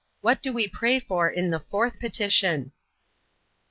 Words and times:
What 0.21 0.41
do 0.41 0.51
we 0.51 0.67
pray 0.67 0.97
for 0.99 1.29
in 1.29 1.51
the 1.51 1.59
fourth 1.59 1.99
petition? 1.99 2.71